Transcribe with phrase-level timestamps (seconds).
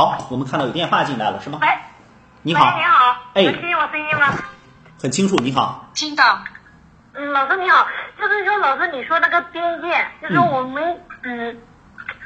[0.00, 1.58] 好，我们看到有电话进来了，是吗？
[1.60, 1.68] 喂，
[2.40, 3.42] 你好，喂你好，哎。
[3.42, 4.32] 能听见我声音吗？
[4.98, 5.90] 很清楚，你好。
[5.94, 6.38] 听到，
[7.12, 7.86] 嗯，老师你好，
[8.18, 11.60] 就是说老师你说那个边界，就是我们嗯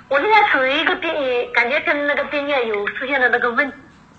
[0.06, 3.77] 我现在处于一个边，感觉跟那个边界有出现的那个问题，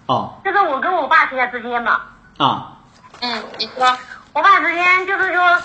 [0.08, 0.42] 哦。
[0.44, 2.02] 就是我跟我爸现在之间嘛，
[2.38, 2.74] 啊，
[3.22, 3.98] 嗯，你说，
[4.34, 5.62] 我爸之间就是说，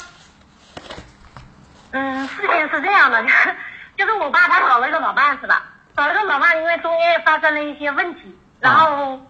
[1.90, 3.56] 嗯，事情是这样的，就 是
[3.98, 5.64] 就是我爸他找了一个老伴是吧？
[5.96, 9.20] 找了个老伴，因为中间发生了一些问题，然后，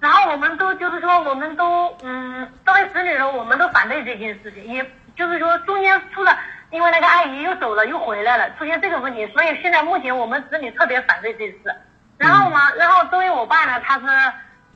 [0.00, 4.84] 然后我们都就是说，我们都嗯，作为子女的，我们都反对这件事情，也
[5.16, 6.36] 就是说中间出了，
[6.70, 11.74] 因为那个阿姨又走了又回来了，出现这个问题，所以现在目前我们子女特别反对这事。
[12.16, 14.06] 然后嘛，然后作为我爸呢，他是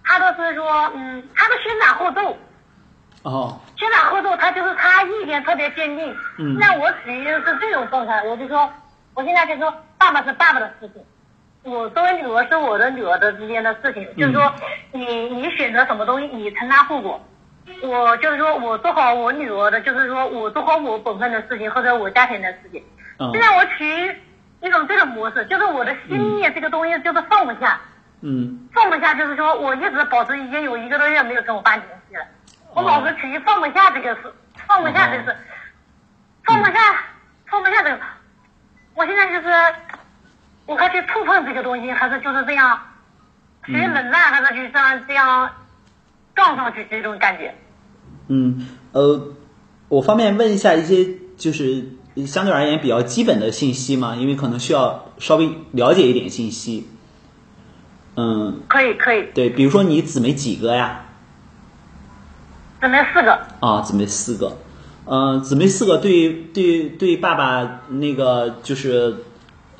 [0.04, 2.36] 他都是说，嗯，他是先斩后奏。
[3.24, 6.16] 哦，先斩后奏，他就是他意见特别坚定。
[6.38, 8.68] 嗯那我属于是这种状态，我就说，
[9.14, 11.04] 我现在就说，爸爸是爸爸的事情，
[11.64, 14.52] 我作为女儿是我的女儿的之间的事情，就是说，
[14.92, 17.20] 你你选择什么东西，你承担后果。
[17.82, 22.82] 我就是说我做好我女儿的，就是说我做好我本分的事情或者我家庭的事情。
[23.18, 23.30] 嗯。
[23.32, 24.16] 现在我处于
[24.60, 27.80] 一种这种模式，就是我的心念这个东西就是放不下。
[28.20, 28.68] 嗯。
[28.72, 32.24] 放不下，就是说我一直保持已经有一个多月没有跟我爸联系了，
[32.74, 34.34] 我哦老是处于放不下这个事，
[34.66, 35.36] 放不下这个事，
[36.44, 36.80] 放不下，
[37.46, 38.00] 放不下这个，
[38.94, 39.48] 我现在就是
[40.66, 42.78] 我该去触碰这个东西，还是就是这样，
[43.64, 45.50] 处于冷淡，还是就这样这样
[46.34, 47.54] 撞上去这种感觉。
[48.28, 49.34] 嗯，呃，
[49.88, 51.84] 我方便问一下一些就是
[52.26, 54.16] 相对而言比较基本的信息吗？
[54.16, 56.88] 因为可能需要稍微了解一点信息。
[58.14, 61.06] 嗯，可以可以，对，比如说你姊妹几个呀？
[62.80, 64.58] 姊妹四个，啊，姊妹四个。
[65.04, 69.16] 呃，姊妹四个对对对爸爸那个就是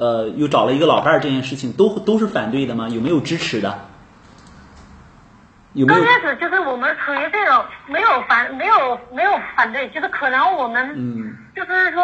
[0.03, 2.89] 呃又找了一个老伴儿这件事情都都是反对的吗？
[2.89, 3.79] 有没有支持的？
[5.75, 6.03] 有没有？
[6.03, 12.03] 刚开始就是我们处于这种没有反没有没有反对，就是可能我们嗯就是说，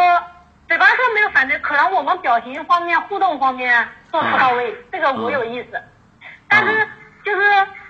[0.69, 5.81] 嘴巴上没有反对，可能我们表情方面、互动方面做不到位，这个我有意思。
[6.49, 6.89] 但是
[7.25, 7.41] 就是，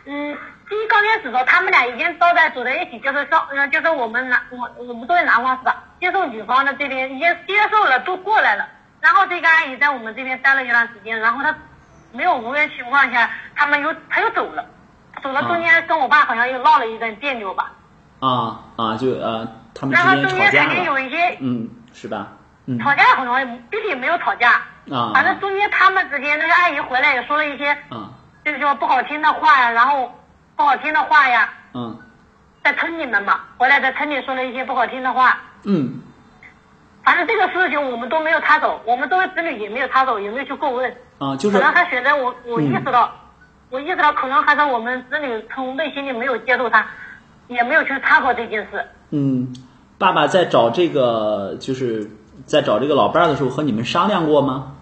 [0.06, 0.36] 嗯，
[0.69, 8.66] 第一刚开始的时候，他们俩已经招在走在一起，就是说，嗯，就是我们男我我们作为男方是吧，接受女方的这边已经接受了，都过来了。
[9.08, 11.56] 然后这个阿姨在我们这边待了一段时间，然后她
[12.12, 14.62] 没有无缘情况下，他们又她又走了，
[15.22, 17.72] 走了中间跟我爸好像又闹了一阵别扭吧。
[18.20, 20.84] 啊啊，就呃他们之间中间肯定吵架了。
[20.84, 22.28] 有一些嗯，是吧？
[22.66, 24.50] 嗯吵架好像具体没有吵架，
[24.91, 28.12] 啊反正中间他们之间那个阿姨回来也说了一些，啊
[28.44, 30.14] 就是说不好听的话呀，然后
[30.54, 31.98] 不好听的话呀，嗯
[32.62, 36.02] 在村里面嘛，回来在村里说了一些不好听的话，嗯
[37.08, 43.10] 反正这个事情我们都没有插手，我们作为子女也没有插手，也没有去过问，啊，就是可能他选择我，我嗯意识到，
[43.70, 46.86] 我意识到可能还是我们子女从内心里没有接受他，
[47.46, 48.86] 也没有去插手这件事。
[49.08, 49.54] 嗯，
[49.96, 52.10] 爸爸在找这个就是
[52.44, 54.75] 在找这个老伴儿的时候和你们商量过吗？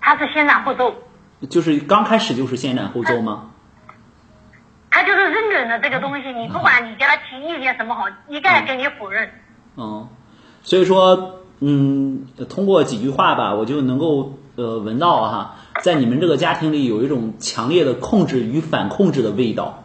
[0.00, 0.96] 他是先斩后奏，
[1.48, 3.50] 就是刚开始就是先斩后奏吗？
[4.90, 9.30] 他就是认准了这个东西，你不管你给他提意见什么好，一概给你否认。
[9.76, 10.08] 嗯，
[10.62, 19.84] 所以说，嗯，通过几句话吧，我就能够呃闻到哈，在你们这个家庭里有一种强烈的控制与反控制的味道。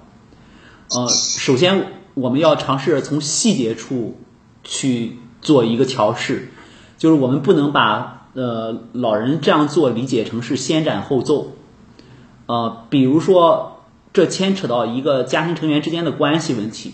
[0.89, 4.17] 呃，首先我们要尝试从细节处
[4.63, 6.49] 去做一个调试，
[6.97, 11.53] 就是我们不能把呃老人这样做理解成是先斩后奏。
[12.47, 13.81] 呃，比如说
[14.13, 16.93] 这牵扯到一个家庭成员之间的关系问题。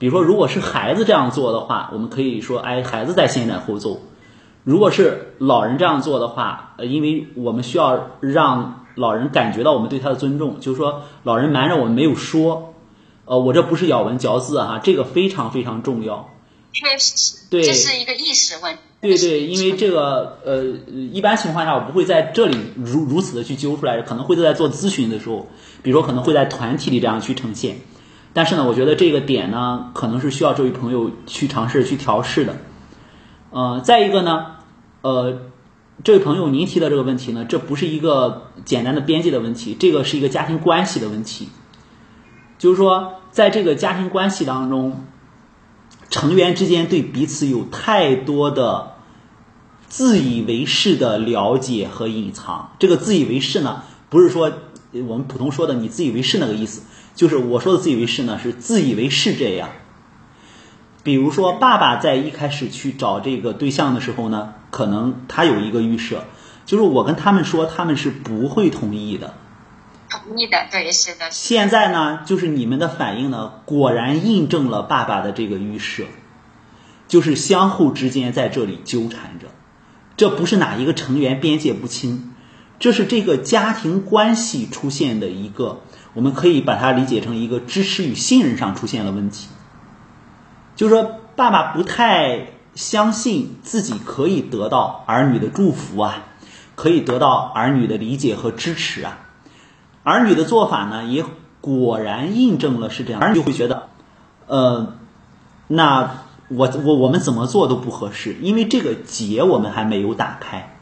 [0.00, 4.00] 比如说，如果是孩子这样做的话，我们可以说，哎，孩子在先斩后奏；
[4.64, 12.72] 如果是老人这样做的话，呃，因为我们需要让老人感觉到我们对他的尊重，就是说，老人瞒着我们没有说，
[13.26, 16.30] 呃，我这不是咬文嚼字哈，这个非常非常重要。
[16.72, 18.80] 确实，对这是一个意识问题。
[19.02, 20.64] 对对，因为这个呃，
[21.12, 25.46] 一般情况下我不会在这里如如此的去揪出来，可能会在做咨询的时候，
[25.82, 27.76] 比如说可能会在团体里这样去呈现。
[28.32, 32.56] 但是呢，我觉得这个点呢，可能是需要这位朋友去尝试去调试的。
[33.50, 34.46] 呃，再一个呢，
[35.02, 35.40] 呃，
[36.04, 41.48] 这位朋友您提的这个问题呢，这不是一个简单的边界的问题，这个是一个家庭关系的问题。
[42.58, 45.04] 就是说，在这个家庭关系当中，
[46.08, 48.92] 成员之间对彼此有太多的
[49.88, 52.72] 自以为是的了解和隐藏。
[52.78, 54.52] 这个自以为是呢，不是说
[54.92, 56.82] 我们普通说的你自以为是那个意思，
[57.14, 59.70] 就是我说的自以为是呢，是自以为是这样。
[61.02, 66.24] 比如说，爸爸在一开始去找这个对象的时候呢，可能他有一个预设，
[66.66, 69.34] 就是我跟他们说，他们是不会同意的。
[70.10, 76.04] 同意的，对，是的，现在呢，就是你们的反应呢，果然印证了爸爸的这个预设，
[77.08, 79.46] 就是相互之间在这里纠缠着，
[80.16, 82.29] 这不是哪一个成员边界不清，
[82.80, 85.80] 这是这个家庭关系出现的一个，
[86.14, 89.48] 我们可以把它理解成一个支持与信任上出现了问题，
[90.74, 96.24] 就是说爸爸不太相信自己可以得到儿女的祝福啊，
[96.74, 99.18] 可以得到儿女的理解和支持啊。
[100.02, 101.22] 儿女的做法呢，也
[101.60, 103.20] 果然印证了是这样。
[103.20, 103.90] 儿女会觉得，
[104.46, 104.94] 呃，
[105.68, 110.79] 那我我我们怎么做都不合适，因为这个结我们还没有打开。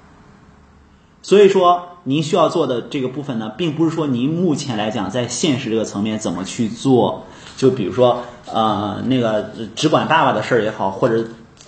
[1.29, 11.23] 所以说，您需要做的这个部分呢，并不是说您目前来讲在现实这个层面怎么去做，就比如说呃那个只管爸爸的事儿也好，或者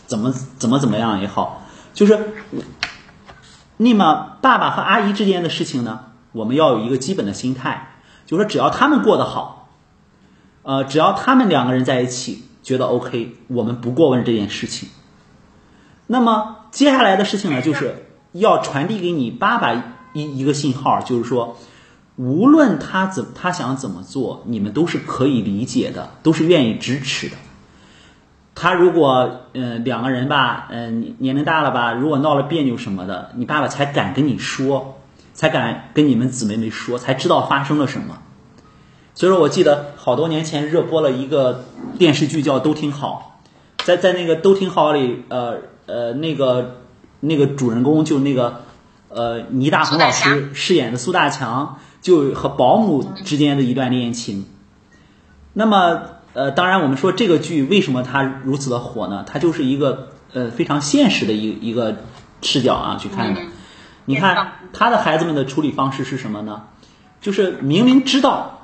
[0.07, 2.19] 怎么怎么怎么样也好，就是
[3.77, 6.07] 那么爸爸和阿姨之间的事情呢？
[6.33, 9.69] 我们要有一个基本的心态，就是说只要他们过得好，
[10.63, 14.89] 呃，只要他们两个人在一起觉得 OK，我们不过问这件事情。
[16.07, 19.75] 那么接下来的事情呢，就是要传递给你爸爸
[20.13, 21.57] 一一个信号，就是说，
[22.17, 27.37] 无论他怎他想怎么做，你们都是可以理解的，都是愿意支持的。
[28.55, 34.97] 他如果嗯两个人吧，嗯年龄大了吧，如果闹了别扭什么的，你爸爸才敢跟你说。
[35.33, 38.19] 才敢跟你们姊妹们说，才知道发生了什么。
[39.15, 41.65] 所以说我记得好多年前热播了一个
[41.99, 43.41] 电视剧叫《都挺好》，
[43.87, 45.57] 在在那个《都挺好》里，呃
[45.87, 46.80] 呃，那个
[47.21, 48.63] 那个主人公就那个
[49.09, 54.47] 呃倪大红老师饰演的苏大强，就和保姆之间的一段恋情。
[55.53, 56.03] 那么
[56.33, 59.25] 呃，当然我们说这个剧为什么它如此的火呢？
[59.27, 61.97] 它就是一个呃非常现实的一一个
[62.41, 63.41] 视角啊去看的。
[64.05, 66.63] 你看他的孩子们的处理方式是什么呢？
[67.21, 68.63] 就是明明知道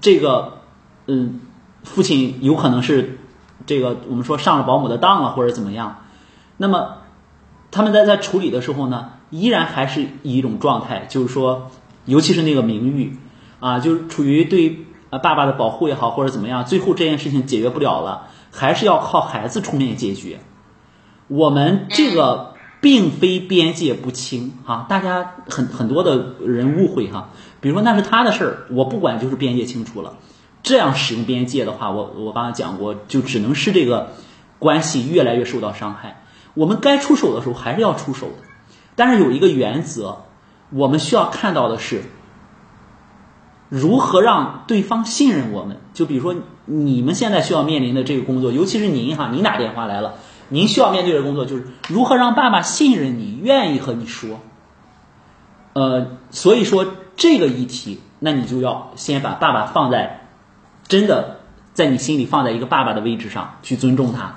[0.00, 0.58] 这个，
[1.06, 1.40] 嗯，
[1.82, 3.18] 父亲有可能是
[3.66, 6.04] 这个我们说上了保姆的当了或者怎么样，
[6.56, 7.01] 那么
[7.72, 11.72] 他们在在处理的时候呢，依然还是以一种状态，就是说，
[12.04, 13.18] 尤其是那个名誉
[13.58, 20.38] 啊，就是处于对呃爸爸的保护也好或者怎么样，最后这件事情解决不了了，还是要靠孩子出面解决。
[21.26, 22.52] 我们这个。
[22.82, 27.28] 并非边界不清啊，大家很很多的人误会哈，
[27.60, 30.14] 比如说那是他的事儿，我不管就是边界清楚了。
[30.64, 34.14] 这样使用边界的话，我我刚才讲过，就只能是这个
[34.58, 36.21] 关系越来越受到伤害。
[36.54, 38.34] 我们该出手的时候还是要出手的，
[38.94, 40.24] 但是有一个原则，
[40.70, 42.02] 我们需要看到的是
[43.68, 45.78] 如何让对方信任我们。
[45.94, 50.14] 就比如说你们现在需要面临的这个工作，尤其是您哈，您打电话来了。
[50.48, 54.40] 您需要面对的工作就是如何让爸爸信任你，愿意和你说。
[55.72, 60.26] 呃，所以说这个议题，那你就要先把爸爸放在
[60.86, 61.38] 真的
[61.72, 64.34] 在你心里放在一个爸爸的位置上去尊重他。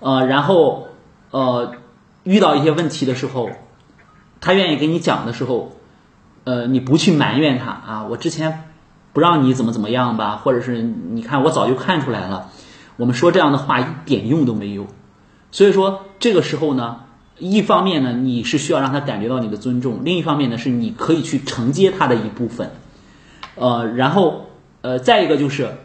[0.00, 0.88] 呃，然后
[1.30, 1.74] 呃
[2.24, 3.50] 遇到一些问题的时候，
[4.40, 5.76] 他愿意跟你讲的时候，
[6.44, 8.64] 呃，你不去埋怨他啊，我之前
[9.12, 12.50] 不让你怎么怎么样吧，或者是你看我早就看出来了。
[12.96, 14.86] 我们说这样的话一点用都没有，
[15.50, 17.00] 所以说这个时候呢，
[17.38, 22.72] 一方面呢你是需要让他感觉到你的尊重，另一方面呢是你可以去承接他的一部分，
[23.54, 24.50] 呃，然后
[24.82, 25.76] 呃再一个就是，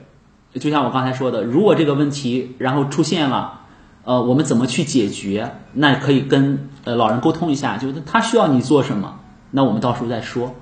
[0.60, 3.62] 就像我刚才说的，如果这个问题然后出现了，
[4.05, 5.51] 呃，我们怎么去解决？
[5.74, 9.19] 那可以跟呃老人沟通一下，就是他需要你做什么，
[9.51, 10.55] 那我们到时候再说。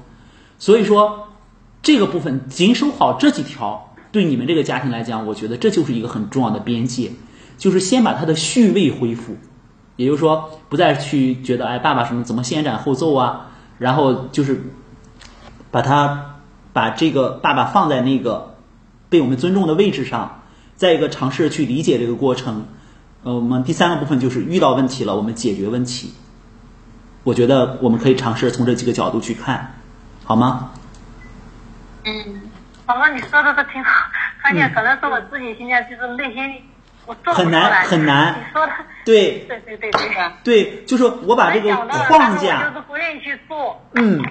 [0.57, 1.27] 所以说
[1.81, 3.89] 这个部分谨守好这几条。
[4.13, 7.11] 对你们这个家庭来讲，我觉得这就是一个很重要的边界，
[7.57, 9.37] 就是先把他的序位恢复，
[9.95, 13.47] 也就是说，不再去觉得哎，爸爸什么怎么先斩后奏啊，
[13.79, 14.61] 然后就是
[15.71, 16.35] 把他
[16.73, 18.55] 把这个爸爸放在那个
[19.09, 20.43] 被我们尊重的位置上，
[20.75, 22.67] 再一个尝试去理解这个过程。
[23.23, 26.13] 呃，我们第三个部分就是遇到问题了，我们解决问题。
[27.23, 29.75] 我觉得我们可以尝试从这几个角度去看，
[30.23, 30.71] 好吗？
[32.03, 32.41] 嗯。
[32.85, 33.91] 宝宝，你说的都挺好，
[34.41, 36.61] 关键可能是我自己现在就是内心
[37.05, 38.35] 我做不很难很难。
[38.37, 38.73] 你说的
[39.05, 40.31] 对 对对对对。
[40.43, 41.73] 对，就是我把这个
[42.09, 42.59] 框架。
[42.59, 43.81] 就是不愿意去做。
[43.93, 44.21] 嗯，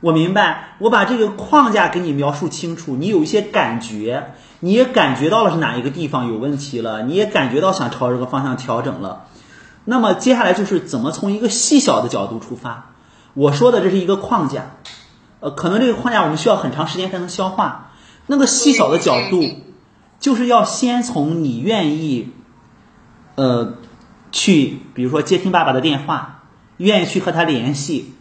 [0.00, 0.74] 我明白。
[0.78, 9.24] 我把这个框架给你描述清楚，你有一些感觉，你也感觉到了是哪一个地方有问题了，你也感觉到想朝这个方向调整了。
[9.84, 12.92] 那么接下来就是怎么从一个细小的角度出发。
[13.32, 14.72] 我说的这是一个框架，
[15.40, 17.92] 呃，可能这个框架我们需要很长时间才能消化。
[18.26, 19.42] 那个细小的角度，
[20.18, 22.32] 就是要先从你愿意，
[23.36, 23.74] 呃，
[24.30, 26.42] 去，比如说接听爸爸的电话，
[26.76, 28.14] 愿意去和他联系，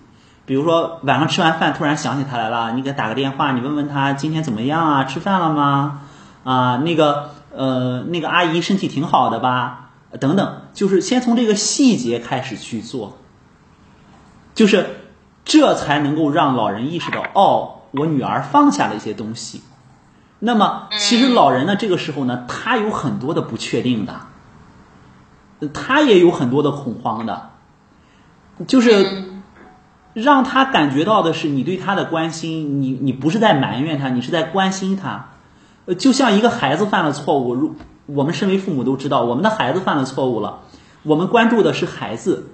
[0.46, 6.02] 比如说晚上吃完饭突然想起他来了，你给他打个电话，你问问他今天怎么样啊，吃饭了吗？
[6.50, 9.92] 啊，那个呃那个阿姨身体挺好的吧？
[10.20, 13.20] 等等，就是先从这个细节开始去做，
[14.56, 15.02] 就是
[15.46, 19.62] 这才能够让老人意识到，哦，我女儿放下了一些东西。
[20.40, 24.22] 那么其实老人呢，这个时候呢，他有很多的不确定的。
[25.72, 27.52] 他也有很多的恐慌的，
[28.66, 29.42] 就是
[30.14, 35.28] 让他感觉到的是你对他的关心，你你不是在埋怨他，你是在关心他。
[35.98, 40.60] 就像一个孩子犯了错误，如我们身为父母都知道，我们的孩子犯了错误了，
[41.04, 42.48] 我们关注的是孩子。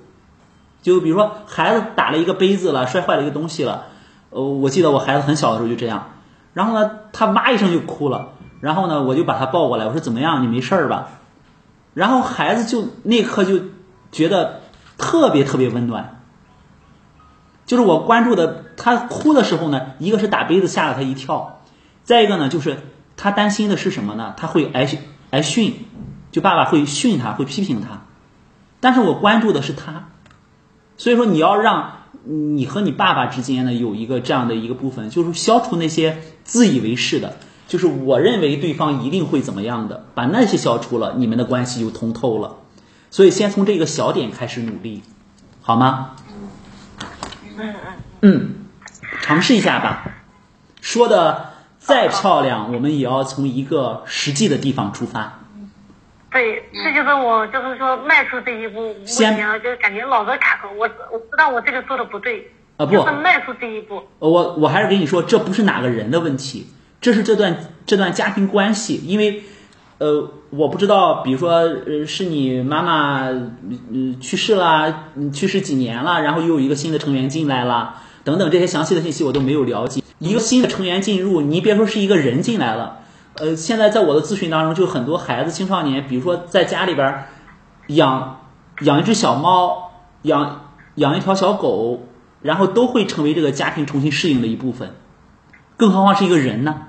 [0.81, 3.85] 就比如说孩子打了一个杯子了，摔坏了一个东西了，
[4.29, 6.09] 呃，我记得我孩子很小的时候就这样，
[6.53, 11.07] 然后呢，他妈一声就哭了，然后呢，我就把他抱过来，我说怎么样，你没事儿吧？
[11.95, 13.59] 然后孩子就那刻就
[14.11, 14.61] 觉得
[14.97, 16.21] 特别特别温暖，
[17.65, 21.61] 就是我关注的他哭的时候呢，一个是打杯子吓了他一跳，
[22.03, 22.77] 再一个呢就是
[23.17, 24.34] 他担心的是什么呢？
[24.38, 24.88] 他会挨
[25.31, 25.74] 挨训，
[26.31, 28.03] 就爸爸会训他，会批评他，
[28.79, 30.10] 但是我关注的是他，
[30.98, 31.91] 所以说你要让
[32.24, 37.38] 你和你爸爸之间呢有一个这样的一个部分，就是消除那些自以为是的。
[37.67, 42.57] 就是我认为对方一定会怎么样的，把那些消除了，你们的关系就通透了。
[43.10, 45.01] 所以先从这个小点开始努力，
[45.62, 46.12] 好吗？
[47.57, 47.75] 嗯嗯
[48.22, 48.55] 嗯，
[49.22, 50.12] 尝试一下吧。
[50.79, 51.53] 说的
[51.85, 55.39] 再漂亮，我们也要从一个实际的地方出发。
[56.31, 64.03] 对，这就是我就是说迈出这一步，目先前就是感觉老是卡壳，我我知道我这个做的不对，啊不就是迈出这一步。
[64.19, 66.67] 呃我我还是跟你说，这不是哪个人的问题，
[66.99, 69.43] 这是这段这段家庭关系，因为，
[69.99, 77.95] 呃，我不知道，比如说，呃，是你妈妈，嗯、去世了，嗯去世几年了，然后又有一个新的成员进来了，
[78.25, 80.03] 等等这些详细的信息我都没有了解。
[80.20, 83.00] 一个新的成员进入，你别说是一个人进来了，
[83.36, 87.25] 呃，现在在我的咨询当中，就很多孩子、青少年，比如说在家里边
[87.88, 88.41] 养
[88.82, 89.91] 养一只小猫，
[90.24, 92.08] 养养一条小狗，
[92.41, 94.96] 然后都会成为这个家庭重新适应的一部分。
[95.77, 96.88] 更何况是一个人呢？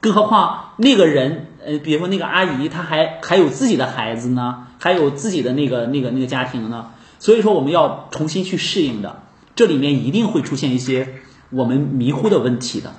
[0.00, 6.90] 更何况那个人，呃，比如说那个阿姨，她还还有自己的孩子呢，还有自己的那个那个那个家庭呢。
[7.18, 9.22] 所以说，我们要重新去适应的，
[9.56, 11.14] 这里面一定会出现一些
[11.50, 12.92] 我们迷糊的问题的。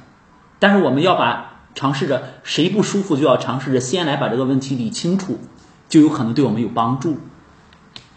[0.60, 5.40] 但是我们要把尝试着谁不舒服就要尝试着先来把这个问题理清楚，
[5.88, 7.20] 就有可能对我们有帮助，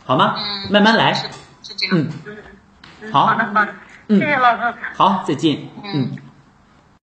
[0.05, 0.35] 好吗？
[0.39, 1.13] 嗯，慢慢来。
[1.15, 1.29] 是
[1.63, 2.09] 是这样。
[3.03, 3.75] 嗯，好好的好的，
[4.09, 4.75] 嗯谢谢老师。
[4.95, 5.69] 好，再见。
[5.85, 6.11] 嗯